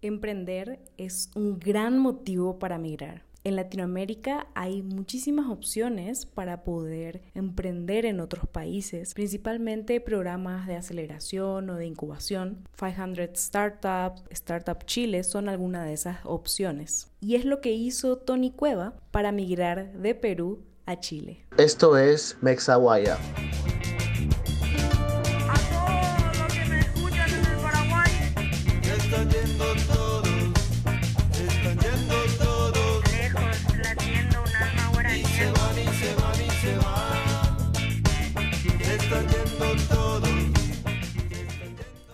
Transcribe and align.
Emprender 0.00 0.78
es 0.96 1.28
un 1.34 1.58
gran 1.58 1.98
motivo 1.98 2.60
para 2.60 2.78
migrar. 2.78 3.24
En 3.42 3.56
Latinoamérica 3.56 4.46
hay 4.54 4.82
muchísimas 4.82 5.48
opciones 5.48 6.24
para 6.26 6.62
poder 6.62 7.22
emprender 7.34 8.04
en 8.04 8.20
otros 8.20 8.46
países, 8.46 9.14
principalmente 9.14 10.00
programas 10.00 10.66
de 10.66 10.76
aceleración 10.76 11.70
o 11.70 11.76
de 11.76 11.86
incubación. 11.86 12.68
500 12.78 13.30
Startups, 13.36 14.22
Startup 14.30 14.84
Chile 14.84 15.24
son 15.24 15.48
algunas 15.48 15.86
de 15.86 15.94
esas 15.94 16.18
opciones. 16.24 17.10
Y 17.20 17.34
es 17.34 17.44
lo 17.44 17.60
que 17.60 17.72
hizo 17.72 18.18
Tony 18.18 18.52
Cueva 18.52 18.94
para 19.10 19.32
migrar 19.32 19.92
de 19.94 20.14
Perú 20.14 20.64
a 20.86 21.00
Chile. 21.00 21.44
Esto 21.56 21.96
es 21.96 22.36
Mexaguaya. 22.40 23.18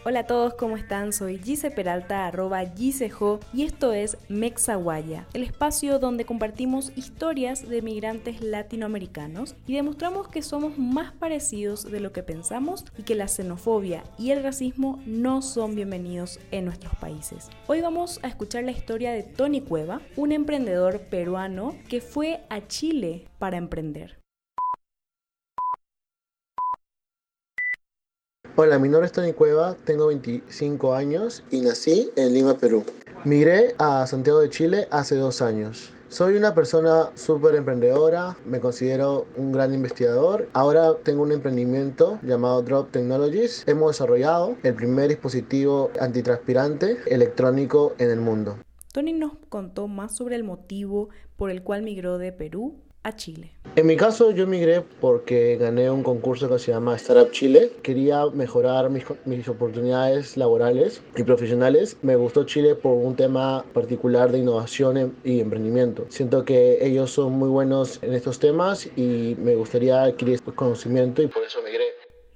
Hola 0.06 0.20
a 0.20 0.26
todos, 0.26 0.52
¿cómo 0.52 0.76
están? 0.76 1.14
Soy 1.14 1.38
Gise 1.38 1.70
Peralta, 1.70 2.26
arroba 2.26 2.62
Gisejo, 2.76 3.40
y 3.54 3.62
esto 3.62 3.94
es 3.94 4.18
Mexaguaya, 4.28 5.26
el 5.32 5.42
espacio 5.42 5.98
donde 5.98 6.26
compartimos 6.26 6.92
historias 6.94 7.66
de 7.66 7.80
migrantes 7.80 8.42
latinoamericanos 8.42 9.56
y 9.66 9.76
demostramos 9.76 10.28
que 10.28 10.42
somos 10.42 10.76
más 10.76 11.14
parecidos 11.14 11.90
de 11.90 12.00
lo 12.00 12.12
que 12.12 12.22
pensamos 12.22 12.84
y 12.98 13.04
que 13.04 13.14
la 13.14 13.28
xenofobia 13.28 14.04
y 14.18 14.32
el 14.32 14.42
racismo 14.42 15.00
no 15.06 15.40
son 15.40 15.74
bienvenidos 15.74 16.38
en 16.50 16.66
nuestros 16.66 16.94
países. 16.96 17.48
Hoy 17.66 17.80
vamos 17.80 18.20
a 18.22 18.28
escuchar 18.28 18.64
la 18.64 18.72
historia 18.72 19.10
de 19.10 19.22
Tony 19.22 19.62
Cueva, 19.62 20.02
un 20.16 20.32
emprendedor 20.32 21.00
peruano 21.00 21.76
que 21.88 22.02
fue 22.02 22.42
a 22.50 22.66
Chile 22.66 23.26
para 23.38 23.56
emprender. 23.56 24.23
Hola, 28.56 28.78
mi 28.78 28.88
nombre 28.88 29.06
es 29.06 29.12
Tony 29.12 29.32
Cueva, 29.32 29.74
tengo 29.84 30.06
25 30.06 30.94
años 30.94 31.42
y 31.50 31.60
nací 31.60 32.10
en 32.14 32.32
Lima, 32.32 32.54
Perú. 32.54 32.84
Migré 33.24 33.74
a 33.78 34.06
Santiago 34.06 34.38
de 34.38 34.48
Chile 34.48 34.86
hace 34.92 35.16
dos 35.16 35.42
años. 35.42 35.92
Soy 36.08 36.36
una 36.36 36.54
persona 36.54 37.10
súper 37.16 37.56
emprendedora, 37.56 38.36
me 38.46 38.60
considero 38.60 39.26
un 39.36 39.50
gran 39.50 39.74
investigador. 39.74 40.48
Ahora 40.52 40.94
tengo 41.02 41.24
un 41.24 41.32
emprendimiento 41.32 42.20
llamado 42.22 42.62
Drop 42.62 42.92
Technologies. 42.92 43.64
Hemos 43.66 43.90
desarrollado 43.90 44.54
el 44.62 44.74
primer 44.74 45.08
dispositivo 45.08 45.90
antitranspirante 46.00 46.98
electrónico 47.06 47.94
en 47.98 48.10
el 48.10 48.20
mundo. 48.20 48.56
Tony 48.92 49.14
nos 49.14 49.32
contó 49.48 49.88
más 49.88 50.14
sobre 50.14 50.36
el 50.36 50.44
motivo 50.44 51.08
por 51.36 51.50
el 51.50 51.64
cual 51.64 51.82
migró 51.82 52.18
de 52.18 52.30
Perú 52.30 52.76
a 53.04 53.14
Chile. 53.14 53.52
En 53.76 53.86
mi 53.86 53.96
caso 53.96 54.30
yo 54.30 54.46
migré 54.46 54.82
porque 55.00 55.56
gané 55.56 55.90
un 55.90 56.02
concurso 56.02 56.48
que 56.48 56.58
se 56.58 56.72
llama 56.72 56.96
Startup 56.96 57.30
Chile. 57.30 57.72
Quería 57.82 58.26
mejorar 58.26 58.88
mis, 58.90 59.04
mis, 59.24 59.48
oportunidades 59.48 60.36
laborales 60.36 61.02
y 61.16 61.22
profesionales. 61.22 61.96
Me 62.02 62.16
gustó 62.16 62.44
Chile 62.44 62.74
por 62.74 62.92
un 62.94 63.14
tema 63.14 63.64
particular 63.72 64.32
de 64.32 64.38
innovación 64.38 65.16
y 65.24 65.40
emprendimiento. 65.40 66.06
Siento 66.08 66.44
que 66.44 66.78
ellos 66.80 67.10
son 67.10 67.32
muy 67.34 67.48
buenos 67.48 68.02
en 68.02 68.14
estos 68.14 68.38
temas 68.38 68.88
y 68.96 69.36
me 69.38 69.54
gustaría 69.54 70.02
adquirir 70.02 70.36
este 70.36 70.52
conocimiento 70.52 71.22
y 71.22 71.26
por 71.26 71.42
eso 71.42 71.60
migré. 71.62 71.84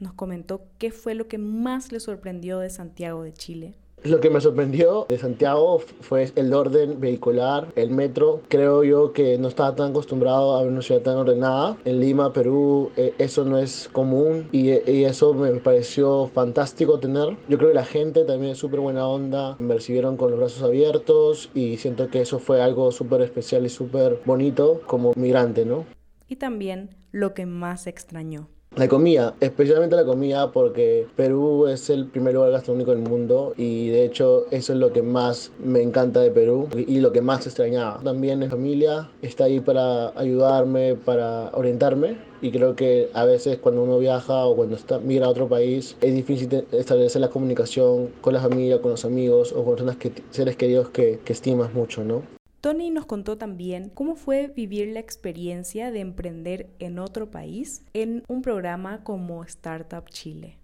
Nos 0.00 0.12
comentó 0.12 0.62
qué 0.78 0.90
fue 0.90 1.14
lo 1.14 1.28
que 1.28 1.38
más 1.38 1.92
le 1.92 2.00
sorprendió 2.00 2.58
de 2.58 2.70
Santiago 2.70 3.22
de 3.22 3.32
Chile. 3.32 3.74
Lo 4.04 4.20
que 4.20 4.30
me 4.30 4.40
sorprendió 4.40 5.06
de 5.08 5.18
Santiago 5.18 5.80
fue 6.00 6.30
el 6.36 6.54
orden 6.54 7.00
vehicular, 7.00 7.68
el 7.74 7.90
metro. 7.90 8.42
Creo 8.48 8.84
yo 8.84 9.12
que 9.12 9.38
no 9.38 9.48
estaba 9.48 9.74
tan 9.74 9.90
acostumbrado 9.90 10.56
a 10.56 10.62
ver 10.62 10.70
una 10.70 10.82
ciudad 10.82 11.02
tan 11.02 11.16
ordenada. 11.16 11.76
En 11.84 12.00
Lima, 12.00 12.32
Perú, 12.32 12.92
eh, 12.96 13.14
eso 13.18 13.44
no 13.44 13.58
es 13.58 13.88
común 13.92 14.48
y, 14.52 14.70
y, 14.90 15.04
eso 15.04 15.34
me 15.34 15.50
pareció 15.54 16.30
fantástico 16.32 17.00
tener. 17.00 17.36
Yo 17.48 17.58
creo 17.58 17.70
que 17.70 17.74
la 17.74 17.84
gente 17.84 18.24
también 18.24 18.52
es 18.52 18.58
súper 18.58 18.80
buena 18.80 19.06
onda, 19.08 19.56
me 19.58 19.74
recibieron 19.74 20.16
con 20.16 20.30
los 20.30 20.38
brazos 20.38 20.62
abiertos 20.62 21.50
y 21.54 21.76
siento 21.78 22.08
que 22.08 22.20
eso 22.20 22.38
fue 22.38 22.62
algo 22.62 22.92
súper 22.92 23.22
especial 23.22 23.66
y 23.66 23.68
súper 23.68 24.20
bonito 24.24 24.80
como 24.86 25.12
migrante, 25.16 25.64
¿no? 25.64 25.84
Y 26.28 26.36
también 26.36 26.90
lo 27.10 27.34
que 27.34 27.46
más 27.46 27.86
extrañó. 27.86 28.48
La 28.78 28.86
comida, 28.86 29.34
especialmente 29.40 29.96
la 29.96 30.04
comida 30.04 30.52
porque 30.52 31.08
Perú 31.16 31.66
es 31.66 31.90
el 31.90 32.06
primer 32.06 32.34
lugar 32.34 32.52
gastronómico 32.52 32.92
del 32.92 33.00
mundo 33.00 33.52
y 33.56 33.88
de 33.88 34.04
hecho 34.04 34.46
eso 34.52 34.72
es 34.72 34.78
lo 34.78 34.92
que 34.92 35.02
más 35.02 35.50
me 35.58 35.82
encanta 35.82 36.20
de 36.20 36.30
Perú 36.30 36.68
y 36.76 37.00
lo 37.00 37.10
que 37.10 37.20
más 37.20 37.44
extrañaba. 37.44 37.98
También 38.04 38.38
mi 38.38 38.46
familia 38.46 39.10
está 39.20 39.46
ahí 39.46 39.58
para 39.58 40.16
ayudarme, 40.16 40.94
para 40.94 41.50
orientarme 41.54 42.18
y 42.40 42.52
creo 42.52 42.76
que 42.76 43.10
a 43.14 43.24
veces 43.24 43.58
cuando 43.58 43.82
uno 43.82 43.98
viaja 43.98 44.44
o 44.44 44.54
cuando 44.54 44.76
está, 44.76 45.00
migra 45.00 45.26
a 45.26 45.30
otro 45.30 45.48
país 45.48 45.96
es 46.00 46.14
difícil 46.14 46.64
establecer 46.70 47.20
la 47.20 47.30
comunicación 47.30 48.10
con 48.20 48.32
la 48.32 48.40
familia, 48.40 48.80
con 48.80 48.92
los 48.92 49.04
amigos 49.04 49.50
o 49.50 49.64
con 49.64 49.74
personas 49.74 49.96
que, 49.96 50.12
seres 50.30 50.54
queridos 50.54 50.90
que, 50.90 51.18
que 51.24 51.32
estimas 51.32 51.74
mucho, 51.74 52.04
¿no? 52.04 52.37
Tony 52.60 52.90
nos 52.90 53.06
contó 53.06 53.38
también 53.38 53.88
cómo 53.88 54.16
fue 54.16 54.48
vivir 54.48 54.88
la 54.88 54.98
experiencia 54.98 55.92
de 55.92 56.00
emprender 56.00 56.70
en 56.80 56.98
otro 56.98 57.30
país 57.30 57.84
en 57.94 58.24
un 58.26 58.42
programa 58.42 59.04
como 59.04 59.44
Startup 59.44 60.04
Chile. 60.10 60.58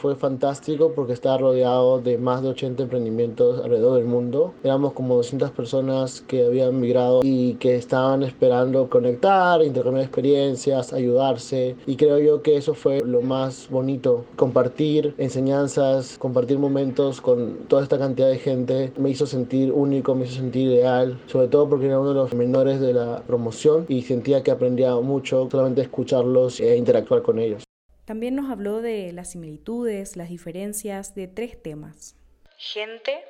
Fue 0.00 0.16
fantástico 0.16 0.92
porque 0.96 1.12
estaba 1.12 1.36
rodeado 1.36 2.00
de 2.00 2.16
más 2.16 2.40
de 2.40 2.48
80 2.48 2.84
emprendimientos 2.84 3.62
alrededor 3.62 3.96
del 3.98 4.06
mundo. 4.06 4.54
Éramos 4.64 4.94
como 4.94 5.14
200 5.16 5.50
personas 5.50 6.22
que 6.22 6.46
habían 6.46 6.80
migrado 6.80 7.20
y 7.22 7.56
que 7.56 7.76
estaban 7.76 8.22
esperando 8.22 8.88
conectar, 8.88 9.62
intercambiar 9.62 10.06
experiencias, 10.06 10.94
ayudarse. 10.94 11.76
Y 11.86 11.96
creo 11.96 12.18
yo 12.18 12.40
que 12.40 12.56
eso 12.56 12.72
fue 12.72 13.02
lo 13.04 13.20
más 13.20 13.68
bonito. 13.68 14.24
Compartir 14.36 15.14
enseñanzas, 15.18 16.16
compartir 16.16 16.58
momentos 16.58 17.20
con 17.20 17.56
toda 17.68 17.82
esta 17.82 17.98
cantidad 17.98 18.30
de 18.30 18.38
gente 18.38 18.94
me 18.96 19.10
hizo 19.10 19.26
sentir 19.26 19.70
único, 19.70 20.14
me 20.14 20.24
hizo 20.24 20.36
sentir 20.36 20.68
ideal. 20.68 21.20
Sobre 21.26 21.48
todo 21.48 21.68
porque 21.68 21.88
era 21.88 22.00
uno 22.00 22.08
de 22.08 22.14
los 22.14 22.32
menores 22.32 22.80
de 22.80 22.94
la 22.94 23.22
promoción 23.26 23.84
y 23.86 24.00
sentía 24.00 24.42
que 24.42 24.50
aprendía 24.50 24.96
mucho 24.96 25.46
solamente 25.50 25.82
escucharlos 25.82 26.58
e 26.58 26.74
interactuar 26.78 27.20
con 27.20 27.38
ellos. 27.38 27.69
También 28.10 28.34
nos 28.34 28.50
habló 28.50 28.82
de 28.82 29.12
las 29.12 29.30
similitudes, 29.30 30.16
las 30.16 30.30
diferencias 30.30 31.14
de 31.14 31.28
tres 31.28 31.62
temas. 31.62 32.16
Gente. 32.56 33.20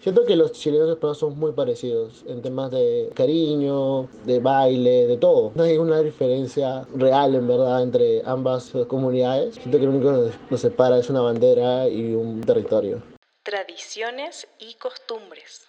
Siento 0.00 0.26
que 0.26 0.34
los 0.34 0.50
chilenos 0.50 0.90
y 0.90 0.94
peruanos 0.96 1.18
son 1.18 1.38
muy 1.38 1.52
parecidos 1.52 2.24
en 2.26 2.42
temas 2.42 2.72
de 2.72 3.12
cariño, 3.14 4.08
de 4.24 4.40
baile, 4.40 5.06
de 5.06 5.18
todo. 5.18 5.52
No 5.54 5.62
hay 5.62 5.78
una 5.78 6.02
diferencia 6.02 6.84
real 6.96 7.36
en 7.36 7.46
verdad 7.46 7.80
entre 7.80 8.20
ambas 8.24 8.72
comunidades. 8.88 9.54
Siento 9.54 9.78
que 9.78 9.84
lo 9.84 9.92
único 9.92 10.10
que 10.10 10.32
nos 10.50 10.60
separa 10.60 10.98
es 10.98 11.08
una 11.08 11.20
bandera 11.20 11.88
y 11.88 12.12
un 12.12 12.40
territorio. 12.40 13.00
Tradiciones 13.44 14.48
y 14.58 14.74
costumbres. 14.74 15.68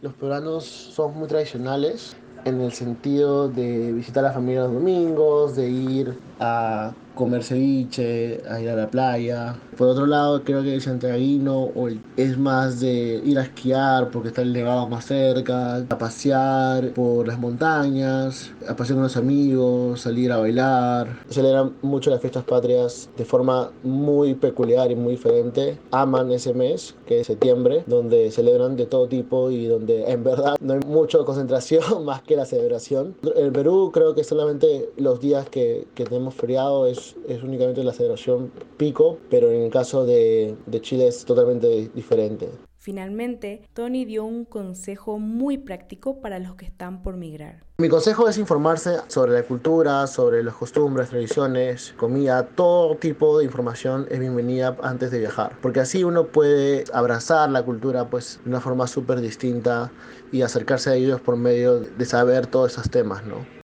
Los 0.00 0.14
peruanos 0.14 0.64
son 0.64 1.18
muy 1.18 1.28
tradicionales 1.28 2.16
en 2.46 2.62
el 2.62 2.72
sentido 2.72 3.48
de 3.50 3.92
visitar 3.92 4.24
a 4.24 4.28
la 4.28 4.32
familia 4.32 4.62
los 4.62 4.72
domingos, 4.72 5.56
de 5.56 5.68
ir 5.68 6.18
a 6.38 6.94
comer 7.20 7.44
ceviche, 7.44 8.40
a 8.48 8.60
ir 8.60 8.70
a 8.70 8.74
la 8.74 8.90
playa. 8.90 9.54
Por 9.76 9.88
otro 9.88 10.06
lado, 10.06 10.42
creo 10.42 10.62
que 10.62 10.74
el 10.74 10.80
santiaguino 10.80 11.68
es 12.16 12.38
más 12.38 12.80
de 12.80 13.20
ir 13.24 13.38
a 13.38 13.42
esquiar 13.42 14.10
porque 14.10 14.28
está 14.28 14.40
el 14.40 14.52
nevado 14.54 14.88
más 14.88 15.04
cerca, 15.04 15.76
a 15.76 15.98
pasear 15.98 16.92
por 16.94 17.28
las 17.28 17.38
montañas, 17.38 18.52
a 18.66 18.74
pasear 18.74 18.96
con 18.96 19.02
los 19.04 19.16
amigos, 19.16 20.00
salir 20.00 20.32
a 20.32 20.38
bailar. 20.38 21.20
Celebran 21.28 21.74
mucho 21.82 22.10
las 22.10 22.20
fiestas 22.20 22.44
patrias 22.44 23.10
de 23.16 23.24
forma 23.24 23.70
muy 23.82 24.34
peculiar 24.34 24.90
y 24.90 24.96
muy 24.96 25.12
diferente. 25.12 25.78
Aman 25.90 26.30
ese 26.32 26.54
mes, 26.54 26.94
que 27.06 27.20
es 27.20 27.26
septiembre, 27.26 27.84
donde 27.86 28.30
celebran 28.30 28.76
de 28.76 28.86
todo 28.86 29.08
tipo 29.08 29.50
y 29.50 29.66
donde 29.66 30.10
en 30.10 30.24
verdad 30.24 30.56
no 30.60 30.72
hay 30.72 30.80
mucha 30.86 31.18
concentración 31.24 31.82
más 32.04 32.22
que 32.22 32.36
la 32.36 32.46
celebración. 32.46 33.14
En 33.36 33.52
Perú 33.52 33.90
creo 33.92 34.14
que 34.14 34.24
solamente 34.24 34.90
los 34.96 35.20
días 35.20 35.48
que, 35.50 35.86
que 35.94 36.04
tenemos 36.04 36.34
feriado 36.34 36.86
es, 36.86 37.09
es 37.28 37.42
únicamente 37.42 37.82
la 37.84 37.92
celebración 37.92 38.52
pico, 38.76 39.18
pero 39.28 39.50
en 39.50 39.62
el 39.62 39.70
caso 39.70 40.04
de, 40.04 40.56
de 40.66 40.80
Chile 40.80 41.08
es 41.08 41.24
totalmente 41.24 41.90
diferente. 41.94 42.48
Finalmente, 42.82 43.68
Tony 43.74 44.06
dio 44.06 44.24
un 44.24 44.46
consejo 44.46 45.18
muy 45.18 45.58
práctico 45.58 46.22
para 46.22 46.38
los 46.38 46.54
que 46.54 46.64
están 46.64 47.02
por 47.02 47.18
migrar. 47.18 47.62
Mi 47.76 47.90
consejo 47.90 48.26
es 48.26 48.38
informarse 48.38 48.96
sobre 49.08 49.32
la 49.32 49.42
cultura, 49.42 50.06
sobre 50.06 50.42
las 50.42 50.54
costumbres, 50.54 51.10
tradiciones, 51.10 51.92
comida, 51.98 52.46
todo 52.46 52.96
tipo 52.96 53.38
de 53.38 53.44
información 53.44 54.06
es 54.10 54.18
bienvenida 54.18 54.78
antes 54.82 55.10
de 55.10 55.18
viajar, 55.18 55.58
porque 55.60 55.80
así 55.80 56.04
uno 56.04 56.28
puede 56.28 56.84
abrazar 56.94 57.50
la 57.50 57.62
cultura 57.62 58.08
pues 58.08 58.40
de 58.44 58.48
una 58.48 58.60
forma 58.62 58.86
súper 58.86 59.20
distinta 59.20 59.92
y 60.32 60.40
acercarse 60.40 60.88
a 60.88 60.94
ellos 60.94 61.20
por 61.20 61.36
medio 61.36 61.80
de 61.80 62.04
saber 62.06 62.46
todos 62.46 62.72
esos 62.72 62.88
temas, 62.88 63.26
¿no? 63.26 63.59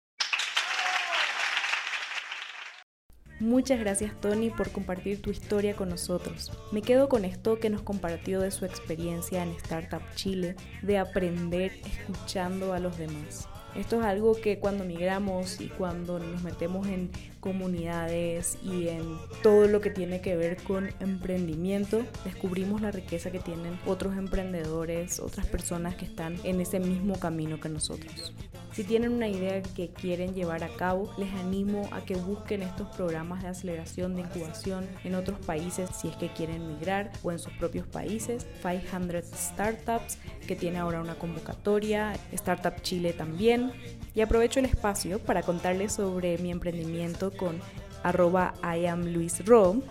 Muchas 3.42 3.80
gracias 3.80 4.14
Tony 4.22 4.52
por 4.52 4.70
compartir 4.70 5.20
tu 5.20 5.32
historia 5.32 5.76
con 5.76 5.90
nosotros. 5.90 6.52
Me 6.72 6.84
quedo 6.84 7.10
con 7.10 7.26
esto 7.26 7.58
que 7.58 7.72
nos 7.72 7.82
compartió 7.82 8.40
de 8.40 8.52
su 8.52 8.66
experiencia 8.66 9.42
en 9.42 9.50
Startup 9.54 10.04
Chile, 10.14 10.56
de 10.84 11.00
aprender 11.00 11.72
escuchando 11.84 12.72
a 12.72 12.80
los 12.80 13.00
demás. 13.00 13.48
Esto 13.76 14.00
es 14.00 14.06
algo 14.06 14.40
que 14.40 14.60
cuando 14.60 14.84
migramos 14.84 15.60
y 15.60 15.70
cuando 15.70 16.20
nos 16.20 16.44
metemos 16.44 16.86
en 16.86 17.10
comunidades 17.40 18.60
y 18.62 18.90
en 18.90 19.18
todo 19.42 19.68
lo 19.68 19.82
que 19.82 19.90
tiene 19.90 20.22
que 20.22 20.36
ver 20.36 20.58
con 20.62 20.92
emprendimiento, 21.00 22.04
descubrimos 22.24 22.82
la 22.82 22.92
riqueza 22.92 23.32
que 23.32 23.40
tienen 23.40 23.80
otros 23.88 24.18
emprendedores, 24.18 25.20
otras 25.20 25.48
personas 25.48 25.96
que 25.96 26.06
están 26.06 26.38
en 26.44 26.62
ese 26.62 26.80
mismo 26.80 27.18
camino 27.18 27.60
que 27.60 27.70
nosotros. 27.70 28.36
Si 28.72 28.86
tienen 28.86 29.12
una 29.12 29.28
idea 29.28 29.62
que 29.62 29.90
quieren 29.90 30.34
llevar 30.34 30.64
a 30.64 30.70
cabo, 30.70 31.14
les 31.18 31.30
animo 31.34 31.90
a 31.92 32.06
que 32.06 32.16
busquen 32.16 32.62
estos 32.62 32.88
programas 32.96 33.44
de 33.44 33.50
aceleración, 33.50 34.16
de 34.16 34.22
incubación 34.22 34.88
en 35.04 35.16
otros 35.16 35.40
países 35.40 35.90
si 35.94 36.08
es 36.08 36.16
que 36.16 36.30
quieren 36.30 36.66
migrar 36.68 37.12
o 37.22 37.34
en 37.34 37.40
sus 37.40 37.52
propios 37.54 37.86
países. 37.86 38.48
500 38.62 39.26
Startups, 39.26 40.18
que 40.48 40.56
tiene 40.56 40.80
ahora 40.80 41.02
una 41.02 41.16
convocatoria, 41.16 42.14
Startup 42.32 42.82
Chile 42.82 43.12
también. 43.12 43.74
Y 44.16 44.22
aprovecho 44.22 44.60
el 44.60 44.66
espacio 44.66 45.20
para 45.20 45.44
contarles 45.44 45.92
sobre 45.92 46.38
mi 46.38 46.50
emprendimiento 46.50 47.32
con 47.32 47.60
arroba 48.04 48.54
I 48.64 48.88
Luis 49.12 49.46
Ro, 49.46 49.82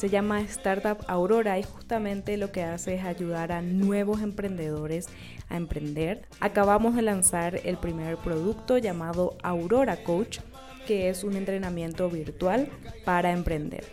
se 0.00 0.08
llama 0.08 0.40
Startup 0.40 0.96
Aurora 1.08 1.58
y 1.58 1.62
justamente 1.62 2.38
lo 2.38 2.50
que 2.52 2.62
hace 2.62 2.94
es 2.94 3.04
ayudar 3.04 3.52
a 3.52 3.60
nuevos 3.60 4.22
emprendedores 4.22 5.10
a 5.50 5.58
emprender. 5.58 6.22
Acabamos 6.40 6.96
de 6.96 7.02
lanzar 7.02 7.60
el 7.64 7.76
primer 7.76 8.16
producto 8.16 8.78
llamado 8.78 9.36
Aurora 9.42 10.02
Coach, 10.02 10.38
que 10.86 11.10
es 11.10 11.22
un 11.22 11.36
entrenamiento 11.36 12.08
virtual 12.08 12.70
para 13.04 13.30
emprender. 13.30 13.84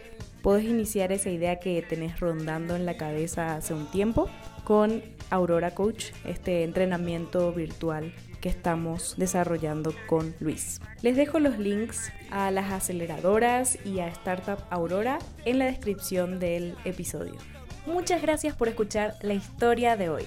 Puedes 0.47 0.63
iniciar 0.63 1.11
esa 1.11 1.29
idea 1.29 1.59
que 1.59 1.81
tenés 1.81 2.21
rondando 2.21 2.77
en 2.77 2.85
la 2.85 2.95
cabeza 2.95 3.57
hace 3.57 3.73
un 3.73 3.85
tiempo 3.91 4.29
con 4.63 5.03
Aurora 5.29 5.71
Coach, 5.71 6.13
este 6.23 6.63
entrenamiento 6.63 7.51
virtual 7.51 8.13
que 8.39 8.47
estamos 8.47 9.15
desarrollando 9.17 9.93
con 10.07 10.33
Luis. 10.39 10.79
Les 11.01 11.17
dejo 11.17 11.39
los 11.39 11.59
links 11.59 12.13
a 12.31 12.49
las 12.51 12.71
aceleradoras 12.71 13.77
y 13.85 13.99
a 13.99 14.07
Startup 14.07 14.59
Aurora 14.69 15.19
en 15.43 15.59
la 15.59 15.65
descripción 15.65 16.39
del 16.39 16.75
episodio. 16.85 17.35
Muchas 17.85 18.21
gracias 18.21 18.55
por 18.55 18.69
escuchar 18.69 19.15
la 19.23 19.33
historia 19.33 19.97
de 19.97 20.07
hoy. 20.07 20.23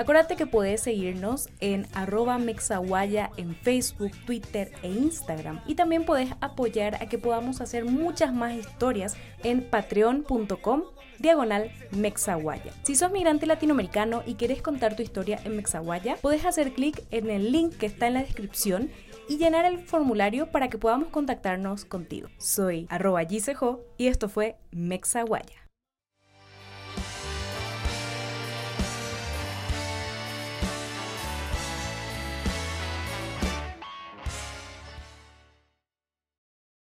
Acuérdate 0.00 0.34
que 0.34 0.46
puedes 0.46 0.80
seguirnos 0.80 1.50
en 1.60 1.86
arroba 1.92 2.38
mexaguaya 2.38 3.30
en 3.36 3.54
Facebook, 3.54 4.12
Twitter 4.24 4.72
e 4.82 4.88
Instagram. 4.88 5.60
Y 5.66 5.74
también 5.74 6.06
puedes 6.06 6.30
apoyar 6.40 6.94
a 7.02 7.06
que 7.10 7.18
podamos 7.18 7.60
hacer 7.60 7.84
muchas 7.84 8.32
más 8.32 8.54
historias 8.54 9.18
en 9.42 9.60
patreon.com 9.60 10.84
diagonal 11.18 11.70
Mexaguaya. 11.90 12.72
Si 12.82 12.96
sos 12.96 13.12
migrante 13.12 13.44
latinoamericano 13.44 14.22
y 14.24 14.36
quieres 14.36 14.62
contar 14.62 14.96
tu 14.96 15.02
historia 15.02 15.38
en 15.44 15.56
Mexaguaya, 15.56 16.16
puedes 16.22 16.46
hacer 16.46 16.72
clic 16.72 17.04
en 17.10 17.28
el 17.28 17.52
link 17.52 17.76
que 17.76 17.84
está 17.84 18.06
en 18.06 18.14
la 18.14 18.22
descripción 18.22 18.90
y 19.28 19.36
llenar 19.36 19.66
el 19.66 19.80
formulario 19.80 20.50
para 20.50 20.70
que 20.70 20.78
podamos 20.78 21.08
contactarnos 21.08 21.84
contigo. 21.84 22.30
Soy 22.38 22.86
arroba 22.88 23.24
y 23.24 24.06
esto 24.06 24.30
fue 24.30 24.56
Mexaguaya. 24.70 25.69